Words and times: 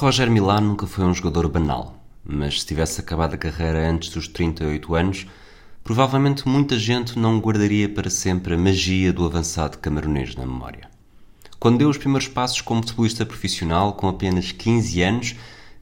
Roger 0.00 0.30
Milá 0.30 0.60
nunca 0.60 0.86
foi 0.86 1.04
um 1.04 1.12
jogador 1.12 1.48
banal, 1.48 2.00
mas 2.24 2.60
se 2.60 2.66
tivesse 2.66 3.00
acabado 3.00 3.34
a 3.34 3.36
carreira 3.36 3.90
antes 3.90 4.10
dos 4.10 4.28
38 4.28 4.94
anos, 4.94 5.26
provavelmente 5.82 6.46
muita 6.46 6.78
gente 6.78 7.18
não 7.18 7.40
guardaria 7.40 7.88
para 7.88 8.08
sempre 8.08 8.54
a 8.54 8.56
magia 8.56 9.12
do 9.12 9.26
avançado 9.26 9.78
camaronês 9.78 10.36
na 10.36 10.46
memória. 10.46 10.88
Quando 11.58 11.78
deu 11.78 11.88
os 11.88 11.98
primeiros 11.98 12.28
passos 12.28 12.60
como 12.60 12.80
futebolista 12.80 13.26
profissional, 13.26 13.94
com 13.94 14.08
apenas 14.08 14.52
15 14.52 15.02
anos, 15.02 15.34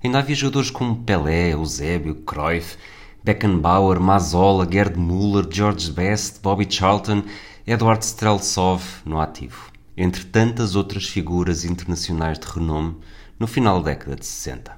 ainda 0.03 0.21
havia 0.21 0.35
jogadores 0.35 0.71
como 0.71 0.97
Pelé, 1.03 1.53
Eusébio, 1.53 2.15
Cruyff, 2.15 2.79
Beckenbauer, 3.23 4.01
Mazola, 4.01 4.67
Gerd 4.67 4.97
Müller, 4.99 5.47
George 5.51 5.93
Best, 5.93 6.41
Bobby 6.41 6.67
Charlton, 6.67 7.23
Edward 7.67 8.03
Streltsov 8.03 8.83
no 9.05 9.21
ativo, 9.21 9.71
entre 9.95 10.25
tantas 10.25 10.75
outras 10.75 11.05
figuras 11.05 11.67
internacionais 11.67 12.39
de 12.39 12.47
renome 12.47 12.97
no 13.39 13.47
final 13.47 13.83
da 13.83 13.91
década 13.91 14.17
de 14.17 14.27
60. 14.27 14.77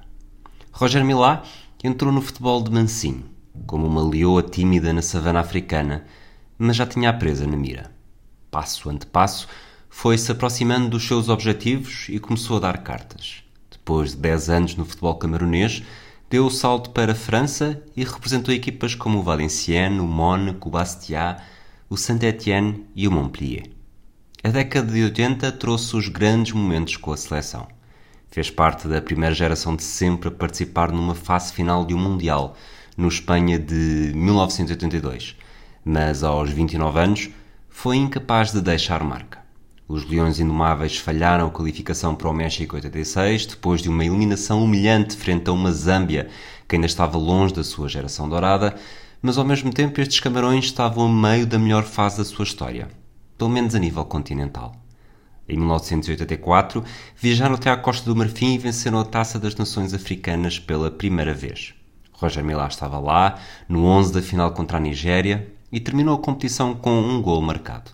Roger 0.71 1.03
Milá 1.03 1.43
entrou 1.83 2.11
no 2.11 2.21
futebol 2.21 2.61
de 2.61 2.71
mansinho, 2.71 3.25
como 3.65 3.87
uma 3.87 4.03
leoa 4.03 4.43
tímida 4.43 4.91
na 4.93 5.01
savana 5.01 5.39
africana, 5.39 6.05
mas 6.57 6.75
já 6.75 6.85
tinha 6.85 7.09
a 7.09 7.13
presa 7.13 7.47
na 7.47 7.55
mira. 7.55 7.91
Passo 8.51 8.89
ante 8.89 9.05
passo, 9.05 9.47
foi-se 9.89 10.31
aproximando 10.31 10.89
dos 10.89 11.07
seus 11.07 11.29
objetivos 11.29 12.07
e 12.09 12.19
começou 12.19 12.57
a 12.57 12.59
dar 12.59 12.83
cartas. 12.83 13.43
Depois 13.71 14.11
de 14.11 14.17
10 14.17 14.49
anos 14.49 14.75
no 14.75 14.85
futebol 14.85 15.15
camaronês, 15.15 15.83
deu 16.29 16.45
o 16.45 16.51
salto 16.51 16.91
para 16.91 17.13
a 17.13 17.15
França 17.15 17.81
e 17.95 18.03
representou 18.03 18.53
equipas 18.53 18.93
como 18.93 19.19
o 19.19 19.23
Valenciennes, 19.23 19.99
o 19.99 20.05
Mónaco, 20.05 20.69
o 20.69 20.71
Bastia, 20.71 21.37
o 21.89 21.97
Saint-Étienne 21.97 22.85
e 22.95 23.07
o 23.07 23.11
Montpellier. 23.11 23.71
A 24.43 24.49
década 24.49 24.91
de 24.91 25.03
80 25.03 25.51
trouxe 25.53 25.95
os 25.95 26.07
grandes 26.07 26.53
momentos 26.53 26.97
com 26.97 27.11
a 27.11 27.17
seleção. 27.17 27.67
Fez 28.31 28.49
parte 28.49 28.87
da 28.87 29.01
primeira 29.01 29.33
geração 29.33 29.75
de 29.75 29.83
sempre 29.83 30.29
a 30.29 30.31
participar 30.31 30.91
numa 30.91 31.15
fase 31.15 31.51
final 31.51 31.83
de 31.83 31.93
um 31.93 31.97
Mundial, 31.97 32.55
no 32.95 33.07
Espanha 33.07 33.57
de 33.57 34.11
1982, 34.13 35.35
mas 35.83 36.23
aos 36.23 36.49
29 36.51 36.99
anos 36.99 37.29
foi 37.69 37.97
incapaz 37.97 38.51
de 38.51 38.61
deixar 38.61 39.03
marca. 39.03 39.39
Os 39.87 40.07
Leões 40.07 40.39
Indomáveis 40.39 40.97
falharam 40.97 41.47
a 41.47 41.49
qualificação 41.49 42.13
para 42.13 42.29
o 42.29 42.33
México 42.33 42.75
86 42.75 43.47
depois 43.47 43.81
de 43.81 43.89
uma 43.89 44.05
eliminação 44.05 44.63
humilhante 44.63 45.15
frente 45.15 45.49
a 45.49 45.53
uma 45.53 45.71
Zâmbia 45.71 46.29
que 46.67 46.75
ainda 46.75 46.85
estava 46.85 47.17
longe 47.17 47.55
da 47.55 47.63
sua 47.63 47.89
geração 47.89 48.29
dourada, 48.29 48.75
mas 49.19 49.39
ao 49.39 49.45
mesmo 49.45 49.73
tempo 49.73 49.99
estes 49.99 50.19
camarões 50.19 50.65
estavam 50.65 51.07
a 51.07 51.09
meio 51.09 51.47
da 51.47 51.57
melhor 51.57 51.83
fase 51.83 52.19
da 52.19 52.25
sua 52.25 52.43
história, 52.43 52.89
pelo 53.35 53.49
menos 53.49 53.73
a 53.73 53.79
nível 53.79 54.05
continental. 54.05 54.75
Em 55.49 55.57
1984, 55.57 56.83
viajaram 57.17 57.55
até 57.55 57.71
à 57.71 57.75
Costa 57.75 58.05
do 58.05 58.15
Marfim 58.15 58.53
e 58.53 58.57
venceram 58.59 58.99
a 58.99 59.03
Taça 59.03 59.39
das 59.39 59.55
Nações 59.55 59.95
Africanas 59.95 60.59
pela 60.59 60.91
primeira 60.91 61.33
vez. 61.33 61.73
Roger 62.13 62.43
Milá 62.43 62.67
estava 62.67 62.99
lá, 62.99 63.39
no 63.67 63.83
11 63.83 64.13
da 64.13 64.21
final 64.21 64.51
contra 64.51 64.77
a 64.77 64.79
Nigéria, 64.79 65.51
e 65.71 65.79
terminou 65.79 66.15
a 66.15 66.21
competição 66.21 66.75
com 66.75 67.01
um 67.01 67.19
gol 67.19 67.41
marcado. 67.41 67.91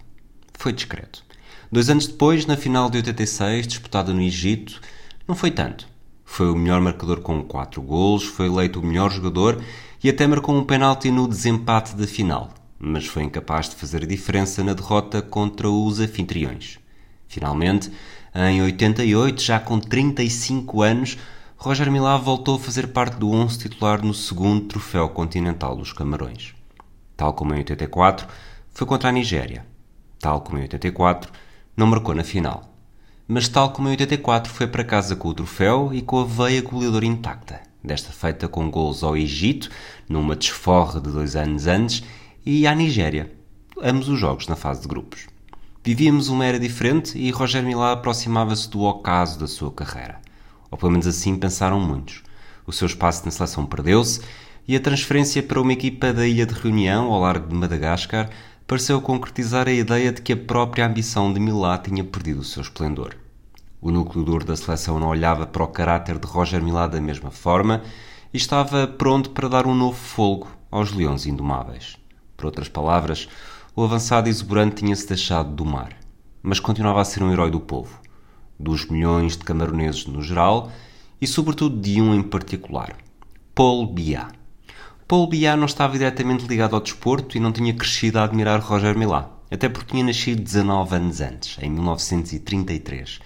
Foi 0.54 0.74
discreto. 0.74 1.24
Dois 1.72 1.90
anos 1.90 2.08
depois, 2.08 2.46
na 2.46 2.58
final 2.58 2.90
de 2.90 2.98
86, 2.98 3.68
disputada 3.68 4.14
no 4.14 4.22
Egito, 4.22 4.82
não 5.26 5.34
foi 5.34 5.52
tanto. 5.52 5.88
Foi 6.26 6.52
o 6.52 6.56
melhor 6.56 6.82
marcador 6.82 7.22
com 7.22 7.42
quatro 7.42 7.82
golos, 7.82 8.26
foi 8.26 8.48
eleito 8.48 8.82
o 8.82 8.86
melhor 8.86 9.10
jogador 9.12 9.62
e 10.04 10.10
até 10.10 10.28
marcou 10.28 10.56
um 10.56 10.66
penalti 10.66 11.10
no 11.10 11.28
desempate 11.28 11.96
da 11.96 12.06
final, 12.06 12.54
mas 12.78 13.06
foi 13.06 13.24
incapaz 13.24 13.70
de 13.70 13.76
fazer 13.76 14.04
a 14.04 14.08
diferença 14.08 14.62
na 14.62 14.74
derrota 14.74 15.22
contra 15.22 15.70
os 15.70 16.02
anfitriões. 16.02 16.80
Finalmente, 17.28 17.92
em 18.34 18.62
88, 18.62 19.42
já 19.42 19.60
com 19.60 19.80
35 19.80 20.82
anos, 20.82 21.18
Roger 21.58 21.90
Milá 21.90 22.18
voltou 22.18 22.58
a 22.58 22.60
fazer 22.60 22.88
parte 22.88 23.18
do 23.18 23.32
11 23.32 23.58
titular 23.58 24.04
no 24.04 24.14
segundo 24.14 24.66
troféu 24.66 25.10
continental 25.10 25.76
dos 25.76 25.94
Camarões. 25.94 26.54
Tal 27.16 27.34
como 27.34 27.54
em 27.54 27.60
84, 27.60 28.28
foi 28.72 28.86
contra 28.86 29.10
a 29.10 29.12
Nigéria. 29.12 29.66
Tal 30.20 30.42
como 30.42 30.60
em 30.60 30.64
84, 30.64 31.32
não 31.76 31.88
marcou 31.88 32.14
na 32.14 32.24
final. 32.24 32.76
Mas 33.28 33.48
tal 33.48 33.72
como 33.72 33.88
em 33.88 33.92
84, 33.92 34.52
foi 34.52 34.68
para 34.68 34.84
casa 34.84 35.16
com 35.16 35.30
o 35.30 35.34
troféu 35.34 35.92
e 35.94 36.02
com 36.02 36.20
a 36.20 36.26
veia 36.26 36.62
goleadora 36.62 37.06
intacta, 37.06 37.62
desta 37.84 38.12
feita 38.12 38.48
com 38.48 38.70
gols 38.70 39.02
ao 39.02 39.16
Egito, 39.16 39.70
numa 40.08 40.36
desforra 40.36 41.00
de 41.00 41.10
dois 41.10 41.36
anos 41.36 41.68
antes, 41.68 42.04
e 42.46 42.68
à 42.68 42.76
Nigéria, 42.76 43.32
ambos 43.82 44.10
os 44.10 44.20
jogos 44.20 44.48
na 44.48 44.56
fase 44.56 44.82
de 44.82 44.88
grupos. 44.88 45.26
Vivíamos 45.86 46.30
uma 46.30 46.44
era 46.44 46.60
diferente 46.60 47.16
e 47.16 47.30
Roger 47.30 47.62
Milá 47.62 47.92
aproximava-se 47.92 48.68
do 48.68 48.82
ocaso 48.82 49.40
da 49.40 49.46
sua 49.46 49.72
carreira. 49.72 50.20
Ou 50.72 50.80
pelo 50.80 50.92
menos 50.92 51.06
assim 51.06 51.38
pensaram 51.38 51.80
muitos. 51.80 52.24
O 52.66 52.74
seu 52.74 52.88
espaço 52.88 53.24
na 53.24 53.30
seleção 53.30 53.68
perdeu-se 53.68 54.20
e 54.68 54.76
a 54.76 54.80
transferência 54.80 55.44
para 55.44 55.62
uma 55.62 55.74
equipa 55.74 56.12
da 56.12 56.26
Ilha 56.26 56.44
de 56.48 56.56
Reunião, 56.56 57.14
ao 57.14 57.22
largo 57.22 57.48
de 57.48 57.54
Madagascar, 57.54 58.32
pareceu 58.66 59.00
concretizar 59.00 59.68
a 59.68 59.72
ideia 59.72 60.12
de 60.12 60.24
que 60.24 60.34
a 60.34 60.38
própria 60.38 60.88
ambição 60.88 61.32
de 61.32 61.40
Milá 61.40 61.78
tinha 61.78 62.04
perdido 62.04 62.40
o 62.40 62.44
seu 62.44 62.64
esplendor. 62.64 63.16
O 63.80 63.92
núcleo 63.92 64.26
duro 64.26 64.44
da 64.44 64.56
seleção 64.56 65.00
não 65.00 65.10
olhava 65.10 65.46
para 65.46 65.64
o 65.64 65.68
caráter 65.68 66.18
de 66.18 66.26
Roger 66.26 66.64
Milá 66.64 66.88
da 66.88 67.00
mesma 67.00 67.30
forma 67.30 67.84
e 68.34 68.38
estava 68.38 68.88
pronto 68.88 69.30
para 69.30 69.48
dar 69.48 69.68
um 69.68 69.76
novo 69.76 70.00
folgo 70.00 70.48
aos 70.72 70.92
leões 70.92 71.28
indomáveis. 71.28 71.96
Por 72.36 72.48
outras 72.48 72.68
palavras, 72.68 73.30
o 73.76 73.84
avançado 73.84 74.30
exuberante 74.30 74.78
tinha-se 74.78 75.06
deixado 75.06 75.54
domar, 75.54 75.98
mas 76.42 76.62
continuava 76.62 77.02
a 77.02 77.06
ser 77.06 77.22
um 77.22 77.32
herói 77.32 77.52
do 77.52 77.60
povo, 77.60 78.00
dos 78.58 78.86
milhões 78.86 79.36
de 79.36 79.44
camaroneses 79.44 80.06
no 80.06 80.22
geral 80.22 80.72
e, 81.20 81.28
sobretudo, 81.28 81.78
de 81.78 82.02
um 82.02 82.16
em 82.16 82.24
particular, 82.24 82.96
Paul 83.54 83.86
Biá. 83.88 84.30
Paul 85.06 85.28
Biá 85.28 85.58
não 85.58 85.66
estava 85.66 85.98
diretamente 85.98 86.48
ligado 86.48 86.74
ao 86.74 86.82
desporto 86.82 87.36
e 87.36 87.40
não 87.40 87.52
tinha 87.52 87.74
crescido 87.74 88.18
a 88.18 88.24
admirar 88.24 88.62
Roger 88.62 88.98
Milá, 88.98 89.30
até 89.52 89.68
porque 89.68 89.92
tinha 89.92 90.06
nascido 90.06 90.42
19 90.42 90.96
anos 90.96 91.20
antes, 91.20 91.58
em 91.62 91.70
1933, 91.70 93.20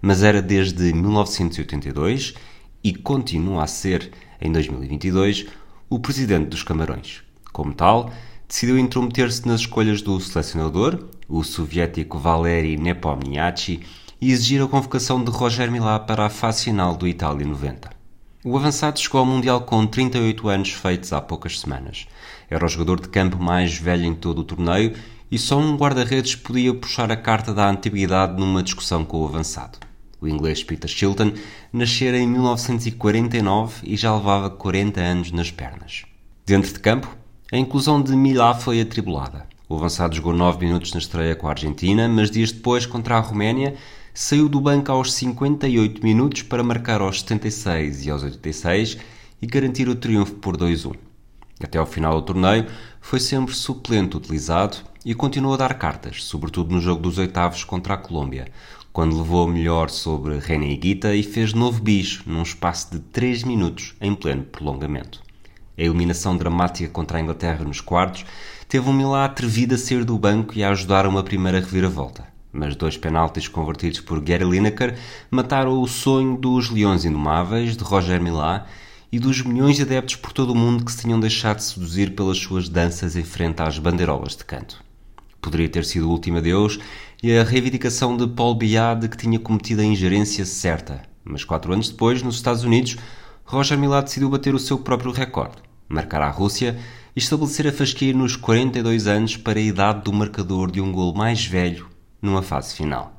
mas 0.00 0.22
era 0.22 0.40
desde 0.40 0.92
1982 0.92 2.34
e 2.82 2.94
continua 2.94 3.64
a 3.64 3.66
ser, 3.66 4.12
em 4.40 4.52
2022, 4.52 5.46
o 5.90 5.98
presidente 5.98 6.50
dos 6.50 6.62
Camarões. 6.62 7.22
Como 7.52 7.74
tal, 7.74 8.12
decidiu 8.48 8.78
intrometer-se 8.78 9.46
nas 9.46 9.60
escolhas 9.60 10.02
do 10.02 10.20
selecionador, 10.20 11.04
o 11.28 11.42
soviético 11.42 12.18
Valery 12.18 12.76
Nepomniachtchi, 12.76 13.80
e 14.20 14.32
exigir 14.32 14.62
a 14.62 14.68
convocação 14.68 15.22
de 15.22 15.30
Roger 15.30 15.70
Milá 15.70 15.98
para 15.98 16.26
a 16.26 16.30
fase 16.30 16.64
final 16.64 16.96
do 16.96 17.06
Itália 17.06 17.46
90. 17.46 17.90
O 18.44 18.56
avançado 18.56 18.98
chegou 18.98 19.18
ao 19.18 19.26
Mundial 19.26 19.62
com 19.62 19.84
38 19.86 20.48
anos 20.48 20.70
feitos 20.70 21.12
há 21.12 21.20
poucas 21.20 21.58
semanas. 21.58 22.06
Era 22.48 22.64
o 22.64 22.68
jogador 22.68 23.00
de 23.00 23.08
campo 23.08 23.42
mais 23.42 23.76
velho 23.76 24.04
em 24.04 24.14
todo 24.14 24.38
o 24.38 24.44
torneio 24.44 24.94
e 25.30 25.38
só 25.38 25.58
um 25.58 25.76
guarda-redes 25.76 26.36
podia 26.36 26.72
puxar 26.72 27.10
a 27.10 27.16
carta 27.16 27.52
da 27.52 27.68
antiguidade 27.68 28.38
numa 28.38 28.62
discussão 28.62 29.04
com 29.04 29.20
o 29.22 29.26
avançado. 29.26 29.78
O 30.20 30.28
inglês 30.28 30.62
Peter 30.62 30.88
Shilton 30.88 31.32
nascera 31.72 32.16
em 32.16 32.26
1949 32.26 33.80
e 33.82 33.96
já 33.96 34.14
levava 34.14 34.48
40 34.48 35.00
anos 35.00 35.32
nas 35.32 35.50
pernas. 35.50 36.04
Dentro 36.46 36.72
de 36.72 36.78
campo, 36.78 37.08
a 37.52 37.56
inclusão 37.56 38.02
de 38.02 38.16
Milá 38.16 38.54
foi 38.54 38.80
atribulada. 38.80 39.46
O 39.68 39.76
avançado 39.76 40.16
jogou 40.16 40.32
9 40.32 40.66
minutos 40.66 40.92
na 40.92 40.98
estreia 40.98 41.36
com 41.36 41.46
a 41.46 41.50
Argentina, 41.50 42.08
mas 42.08 42.28
dias 42.28 42.50
depois, 42.50 42.86
contra 42.86 43.16
a 43.16 43.20
Roménia, 43.20 43.76
saiu 44.12 44.48
do 44.48 44.60
banco 44.60 44.90
aos 44.90 45.12
58 45.12 46.02
minutos 46.02 46.42
para 46.42 46.64
marcar 46.64 47.00
aos 47.00 47.20
76 47.20 48.06
e 48.06 48.10
aos 48.10 48.24
86 48.24 48.98
e 49.40 49.46
garantir 49.46 49.88
o 49.88 49.94
triunfo 49.94 50.34
por 50.34 50.56
2-1. 50.56 50.96
Até 51.62 51.78
ao 51.78 51.86
final 51.86 52.20
do 52.20 52.22
torneio, 52.22 52.66
foi 53.00 53.20
sempre 53.20 53.54
suplente 53.54 54.16
utilizado 54.16 54.78
e 55.04 55.14
continuou 55.14 55.54
a 55.54 55.58
dar 55.58 55.74
cartas, 55.74 56.24
sobretudo 56.24 56.74
no 56.74 56.80
jogo 56.80 57.00
dos 57.00 57.16
oitavos 57.16 57.62
contra 57.62 57.94
a 57.94 57.98
Colômbia, 57.98 58.48
quando 58.92 59.16
levou 59.16 59.46
melhor 59.46 59.88
sobre 59.88 60.38
René 60.40 60.72
Higuita 60.72 61.14
e 61.14 61.22
fez 61.22 61.52
novo 61.52 61.80
bicho 61.80 62.24
num 62.26 62.42
espaço 62.42 62.90
de 62.90 62.98
3 62.98 63.44
minutos 63.44 63.94
em 64.00 64.14
pleno 64.16 64.42
prolongamento. 64.42 65.25
A 65.78 65.82
eliminação 65.82 66.36
dramática 66.36 66.88
contra 66.88 67.18
a 67.18 67.20
Inglaterra 67.20 67.64
nos 67.64 67.80
quartos 67.80 68.24
teve 68.68 68.88
um 68.88 68.92
Milá 68.92 69.24
atrevido 69.24 69.74
a 69.74 69.78
sair 69.78 70.04
do 70.04 70.18
banco 70.18 70.56
e 70.56 70.64
a 70.64 70.70
ajudar 70.70 71.04
a 71.04 71.08
uma 71.08 71.22
primeira 71.22 71.60
reviravolta. 71.60 72.26
mas 72.52 72.74
dois 72.74 72.96
penaltis 72.96 73.46
convertidos 73.48 74.00
por 74.00 74.20
Gary 74.20 74.44
Lineker 74.44 74.98
mataram 75.30 75.80
o 75.80 75.86
sonho 75.86 76.36
dos 76.36 76.70
Leões 76.70 77.04
Indomáveis, 77.04 77.76
de 77.76 77.84
Roger 77.84 78.20
Milá, 78.20 78.66
e 79.12 79.18
dos 79.18 79.42
milhões 79.42 79.76
de 79.76 79.82
adeptos 79.82 80.16
por 80.16 80.32
todo 80.32 80.50
o 80.50 80.54
mundo 80.54 80.84
que 80.84 80.90
se 80.90 81.02
tinham 81.02 81.20
deixado 81.20 81.60
seduzir 81.60 82.14
pelas 82.14 82.38
suas 82.38 82.68
danças 82.68 83.14
em 83.14 83.22
frente 83.22 83.62
às 83.62 83.78
bandeirolas 83.78 84.36
de 84.36 84.44
canto. 84.44 84.82
Poderia 85.40 85.68
ter 85.68 85.84
sido 85.84 86.08
o 86.08 86.10
último 86.10 86.38
adeus 86.38 86.78
e 87.22 87.36
a 87.36 87.44
reivindicação 87.44 88.16
de 88.16 88.26
Paul 88.26 88.54
Biya 88.56 88.94
de 88.94 89.08
que 89.08 89.16
tinha 89.16 89.38
cometido 89.38 89.82
a 89.82 89.84
ingerência 89.84 90.44
certa, 90.44 91.02
mas 91.24 91.44
quatro 91.44 91.72
anos 91.72 91.88
depois, 91.88 92.22
nos 92.22 92.36
Estados 92.36 92.64
Unidos, 92.64 92.96
Roger 93.44 93.78
Milá 93.78 94.00
decidiu 94.00 94.28
bater 94.28 94.54
o 94.54 94.58
seu 94.58 94.78
próprio 94.78 95.12
recorde, 95.12 95.56
marcar 95.88 96.22
a 96.22 96.30
Rússia 96.30 96.78
e 97.14 97.18
estabelecer 97.18 97.66
a 97.66 97.72
fasquia 97.72 98.12
nos 98.12 98.36
42 98.36 99.06
anos 99.06 99.36
para 99.36 99.58
a 99.58 99.62
idade 99.62 100.02
do 100.02 100.12
marcador 100.12 100.70
de 100.70 100.80
um 100.80 100.92
gol 100.92 101.14
mais 101.14 101.44
velho 101.44 101.88
numa 102.20 102.42
fase 102.42 102.74
final. 102.74 103.16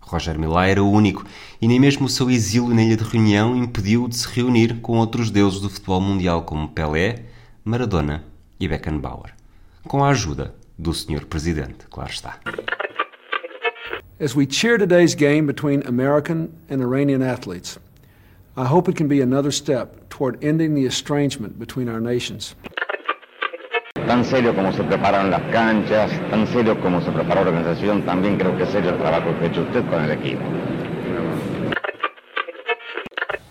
Roger 0.00 0.38
Milá 0.38 0.66
era 0.66 0.82
o 0.82 0.90
único 0.90 1.24
e 1.62 1.68
nem 1.68 1.78
mesmo 1.78 2.06
o 2.06 2.08
seu 2.08 2.28
exílio 2.28 2.74
na 2.74 2.82
ilha 2.82 2.96
de 2.96 3.04
reunião 3.04 3.56
impediu 3.56 4.08
de 4.08 4.16
se 4.16 4.28
reunir 4.28 4.80
com 4.80 4.98
outros 4.98 5.30
deuses 5.30 5.60
do 5.60 5.70
futebol 5.70 6.00
mundial 6.00 6.42
como 6.42 6.68
Pelé, 6.68 7.26
Maradona 7.64 8.24
e 8.58 8.66
Beckenbauer. 8.66 9.32
Com 9.84 10.02
a 10.04 10.08
ajuda 10.08 10.54
do 10.76 10.92
Sr. 10.92 11.26
Presidente, 11.26 11.86
claro 11.88 12.10
está. 12.10 12.38
As 14.18 14.34
we 14.34 14.46
cheer 14.46 14.78
today's 14.78 15.14
game 15.14 15.46
between 15.46 15.82
American 15.86 16.48
and 16.68 16.82
Iranian 16.82 17.22
athletes, 17.22 17.78
I 18.56 18.66
hope 18.66 18.88
it 18.88 18.96
can 18.96 19.06
be 19.06 19.20
another 19.20 19.52
step 19.52 20.08
toward 20.08 20.42
ending 20.42 20.74
the 20.74 20.84
estrangement 20.84 21.56
between 21.58 21.88
our 21.88 22.00
nations. 22.00 22.56
Tan 23.94 24.24
serio 24.24 24.52
como 24.54 24.72
se 24.72 24.82
preparan 24.82 25.30
las 25.30 25.42
canchas, 25.52 26.10
tan 26.30 26.46
serio 26.48 26.80
como 26.80 27.00
se 27.00 27.12
prepara 27.12 27.44
la 27.44 27.50
organización, 27.50 28.02
también 28.04 28.36
creo 28.36 28.56
que 28.56 28.64
es 28.64 28.70
serio 28.70 28.90
el 28.90 28.98
trabajo 28.98 29.38
que 29.38 29.44
ha 29.44 29.48
hecho 29.48 29.62
usted 29.62 29.88
con 29.88 30.02
el 30.02 30.10
equipo. 30.10 30.42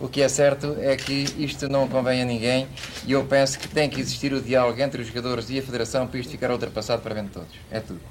O 0.02 0.10
que 0.10 0.22
é 0.22 0.28
certo 0.28 0.76
é 0.82 0.98
que 0.98 1.26
isto 1.38 1.70
não 1.70 1.88
convém 1.88 2.22
a 2.22 2.26
ninguém 2.26 2.68
e 3.08 3.14
eu 3.14 3.24
penso 3.24 3.58
que 3.58 3.70
tem 3.70 3.90
que 3.90 4.02
existir 4.02 4.34
o 4.34 4.42
diálogo 4.42 4.82
entre 4.82 5.02
os 5.02 5.08
jogadores 5.08 5.50
e 5.50 5.60
a 5.60 5.62
Federação 5.62 6.08
para 6.08 6.20
isto 6.20 6.32
ficar 6.32 6.52
ultrapassado 6.52 7.02
para 7.02 7.16
bem 7.16 7.24
de 7.24 7.30
todos. 7.30 7.56
É 7.72 7.80
tudo. 7.80 8.02